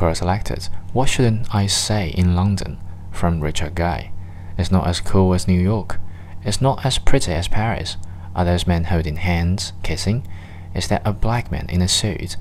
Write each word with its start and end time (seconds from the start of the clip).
Quora 0.00 0.16
selected 0.16 0.70
What 0.94 1.10
Shouldn't 1.10 1.54
I 1.54 1.66
Say 1.66 2.08
in 2.16 2.34
London? 2.34 2.78
from 3.12 3.42
Richard 3.42 3.74
Guy. 3.74 4.12
It's 4.56 4.70
not 4.70 4.86
as 4.86 4.98
cool 4.98 5.34
as 5.34 5.46
New 5.46 5.60
York. 5.60 6.00
It's 6.42 6.62
not 6.62 6.86
as 6.86 6.96
pretty 6.96 7.32
as 7.32 7.48
Paris. 7.48 7.98
Are 8.34 8.46
those 8.46 8.66
men 8.66 8.84
holding 8.84 9.16
hands, 9.16 9.74
kissing? 9.82 10.26
Is 10.74 10.88
that 10.88 11.02
a 11.04 11.12
black 11.12 11.52
man 11.52 11.66
in 11.68 11.82
a 11.82 11.86
suit? 11.86 12.38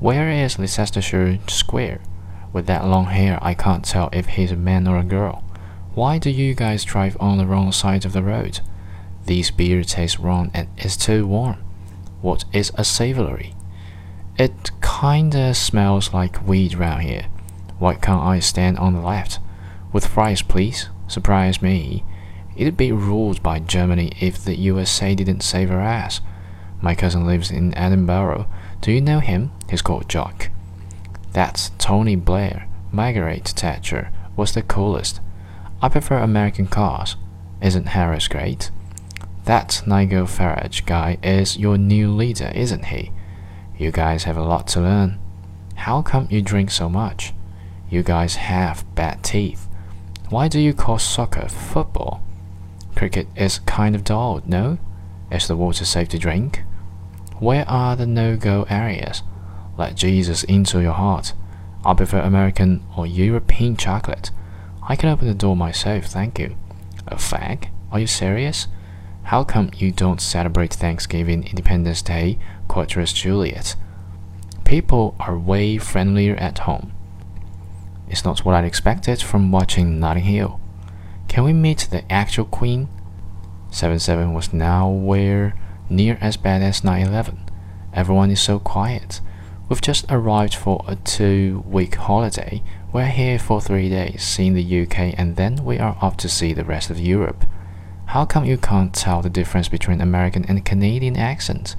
Where 0.00 0.28
is 0.28 0.58
Leicestershire 0.58 1.38
Square? 1.48 2.02
With 2.52 2.66
that 2.66 2.86
long 2.86 3.06
hair, 3.06 3.38
I 3.40 3.54
can't 3.54 3.86
tell 3.86 4.10
if 4.12 4.26
he's 4.26 4.52
a 4.52 4.56
man 4.56 4.86
or 4.86 4.98
a 4.98 5.02
girl. 5.02 5.42
Why 5.94 6.18
do 6.18 6.28
you 6.28 6.54
guys 6.54 6.84
drive 6.84 7.16
on 7.18 7.38
the 7.38 7.46
wrong 7.46 7.72
side 7.72 8.04
of 8.04 8.12
the 8.12 8.22
road? 8.22 8.60
This 9.24 9.50
beer 9.50 9.82
tastes 9.82 10.20
wrong 10.20 10.50
and 10.52 10.68
it's 10.76 10.94
too 10.94 11.26
warm. 11.26 11.56
What 12.20 12.44
is 12.52 12.70
a 12.74 12.84
savory? 12.84 13.54
It 14.38 14.77
kinda 15.00 15.54
smells 15.54 16.12
like 16.12 16.44
weed 16.44 16.74
round 16.74 17.02
here. 17.02 17.26
Why 17.78 17.94
can't 17.94 18.20
I 18.20 18.40
stand 18.40 18.78
on 18.78 18.94
the 18.94 19.00
left? 19.00 19.38
With 19.92 20.04
fries, 20.04 20.42
please. 20.42 20.88
Surprise 21.06 21.62
me. 21.62 22.04
It'd 22.56 22.76
be 22.76 22.90
ruled 22.90 23.40
by 23.40 23.60
Germany 23.60 24.10
if 24.18 24.42
the 24.42 24.56
USA 24.56 25.14
didn't 25.14 25.44
save 25.44 25.68
her 25.68 25.80
ass. 25.80 26.20
My 26.80 26.96
cousin 26.96 27.24
lives 27.24 27.48
in 27.48 27.76
Edinburgh. 27.76 28.48
Do 28.80 28.90
you 28.90 29.00
know 29.00 29.20
him? 29.20 29.52
He's 29.70 29.82
called 29.82 30.08
Jock. 30.08 30.50
That's 31.32 31.70
Tony 31.78 32.16
Blair. 32.16 32.66
Margaret 32.90 33.46
Thatcher 33.48 34.10
was 34.34 34.52
the 34.52 34.62
coolest. 34.62 35.20
I 35.80 35.88
prefer 35.90 36.18
American 36.18 36.66
cars. 36.66 37.14
Isn't 37.62 37.88
Harrods 37.88 38.26
great? 38.26 38.72
That 39.44 39.80
Nigel 39.86 40.26
Farage 40.26 40.84
guy 40.86 41.18
is 41.22 41.56
your 41.56 41.78
new 41.78 42.10
leader, 42.10 42.50
isn't 42.52 42.86
he? 42.86 43.12
You 43.78 43.92
guys 43.92 44.24
have 44.24 44.36
a 44.36 44.42
lot 44.42 44.66
to 44.68 44.80
learn. 44.80 45.20
How 45.76 46.02
come 46.02 46.26
you 46.30 46.42
drink 46.42 46.72
so 46.72 46.88
much? 46.88 47.32
You 47.88 48.02
guys 48.02 48.34
have 48.34 48.84
bad 48.96 49.22
teeth. 49.22 49.68
Why 50.30 50.48
do 50.48 50.58
you 50.58 50.74
call 50.74 50.98
soccer 50.98 51.48
football? 51.48 52.22
Cricket 52.96 53.28
is 53.36 53.60
kind 53.60 53.94
of 53.94 54.02
dull, 54.02 54.42
no? 54.44 54.78
Is 55.30 55.46
the 55.46 55.56
water 55.56 55.84
safe 55.84 56.08
to 56.08 56.18
drink? 56.18 56.64
Where 57.38 57.64
are 57.68 57.94
the 57.94 58.06
no-go 58.06 58.66
areas? 58.68 59.22
Let 59.76 59.94
Jesus 59.94 60.42
into 60.42 60.82
your 60.82 60.94
heart. 60.94 61.32
I 61.84 61.94
prefer 61.94 62.18
American 62.18 62.84
or 62.96 63.06
European 63.06 63.76
chocolate. 63.76 64.32
I 64.82 64.96
can 64.96 65.08
open 65.08 65.28
the 65.28 65.34
door 65.34 65.54
myself, 65.54 66.06
thank 66.06 66.40
you. 66.40 66.56
A 67.06 67.14
fag? 67.14 67.68
Are 67.92 68.00
you 68.00 68.08
serious? 68.08 68.66
How 69.28 69.44
come 69.44 69.68
you 69.76 69.92
don't 69.92 70.22
celebrate 70.22 70.72
Thanksgiving, 70.72 71.46
Independence 71.46 72.00
Day, 72.00 72.38
Quatorze 72.66 73.12
Juillet? 73.12 73.76
People 74.64 75.14
are 75.20 75.38
way 75.38 75.76
friendlier 75.76 76.34
at 76.36 76.60
home. 76.60 76.94
It's 78.08 78.24
not 78.24 78.46
what 78.46 78.54
I 78.54 78.64
expected 78.64 79.20
from 79.20 79.52
watching 79.52 80.00
Notting 80.00 80.22
Hill. 80.22 80.58
Can 81.28 81.44
we 81.44 81.52
meet 81.52 81.88
the 81.90 82.10
actual 82.10 82.46
Queen? 82.46 82.88
7-7 83.70 84.32
was 84.32 84.54
nowhere 84.54 85.54
near 85.90 86.16
as 86.22 86.38
bad 86.38 86.62
as 86.62 86.80
9-11. 86.80 87.50
Everyone 87.92 88.30
is 88.30 88.40
so 88.40 88.58
quiet. 88.58 89.20
We've 89.68 89.82
just 89.82 90.06
arrived 90.08 90.54
for 90.54 90.82
a 90.88 90.96
two-week 90.96 91.96
holiday. 91.96 92.62
We're 92.94 93.08
here 93.08 93.38
for 93.38 93.60
three 93.60 93.90
days, 93.90 94.22
seeing 94.22 94.54
the 94.54 94.82
UK, 94.84 95.12
and 95.18 95.36
then 95.36 95.66
we 95.66 95.78
are 95.78 95.98
off 96.00 96.16
to 96.16 96.30
see 96.30 96.54
the 96.54 96.64
rest 96.64 96.88
of 96.88 96.98
Europe. 96.98 97.44
How 98.12 98.24
come 98.24 98.46
you 98.46 98.56
can't 98.56 98.94
tell 98.94 99.20
the 99.20 99.28
difference 99.28 99.68
between 99.68 100.00
American 100.00 100.46
and 100.46 100.64
Canadian 100.64 101.18
accents? 101.18 101.76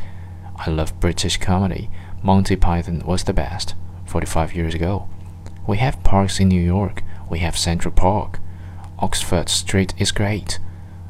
I 0.57 0.69
love 0.69 0.99
British 0.99 1.37
comedy. 1.37 1.89
Monty 2.21 2.55
Python 2.55 3.01
was 3.03 3.23
the 3.23 3.33
best 3.33 3.73
45 4.05 4.53
years 4.53 4.75
ago. 4.75 5.09
We 5.65 5.77
have 5.77 6.03
parks 6.03 6.39
in 6.39 6.49
New 6.49 6.61
York. 6.61 7.01
We 7.31 7.39
have 7.39 7.57
Central 7.57 7.91
Park. 7.91 8.39
Oxford 8.99 9.49
Street 9.49 9.95
is 9.97 10.11
great. 10.11 10.59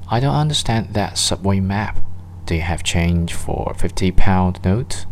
I 0.08 0.22
don't 0.22 0.34
understand 0.34 0.94
that 0.94 1.17
subway 1.17 1.59
map. 1.59 2.00
Do 2.46 2.56
you 2.56 2.62
have 2.62 2.81
change 2.81 3.34
for 3.34 3.75
50 3.78 4.12
pound 4.12 4.63
note? 4.63 5.06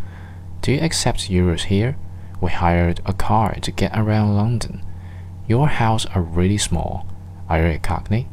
Do 0.62 0.72
you 0.72 0.79
accept 0.79 1.29
euros 1.29 1.63
here? 1.63 1.97
We 2.40 2.51
hired 2.51 3.01
a 3.06 3.12
car 3.12 3.56
to 3.56 3.72
get 3.72 3.91
around 3.94 4.38
London. 4.38 4.85
Your 5.50 5.67
house 5.67 6.06
are 6.06 6.22
really 6.22 6.57
small. 6.57 7.06
Are 7.50 7.59
you 7.59 7.75
a 7.75 7.78
cockney? 7.78 8.29